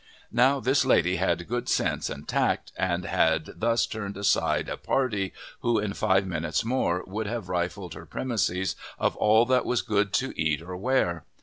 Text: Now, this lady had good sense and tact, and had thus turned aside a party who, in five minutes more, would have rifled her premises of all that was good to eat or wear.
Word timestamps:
Now, 0.31 0.59
this 0.59 0.83
lady 0.83 1.17
had 1.17 1.47
good 1.47 1.69
sense 1.69 2.09
and 2.09 2.27
tact, 2.27 2.71
and 2.75 3.05
had 3.05 3.51
thus 3.57 3.85
turned 3.85 4.17
aside 4.17 4.67
a 4.67 4.75
party 4.75 5.31
who, 5.59 5.77
in 5.77 5.93
five 5.93 6.25
minutes 6.25 6.65
more, 6.65 7.03
would 7.05 7.27
have 7.27 7.49
rifled 7.49 7.93
her 7.93 8.07
premises 8.07 8.75
of 8.97 9.15
all 9.17 9.45
that 9.45 9.63
was 9.63 9.83
good 9.83 10.11
to 10.13 10.33
eat 10.35 10.59
or 10.63 10.75
wear. 10.75 11.25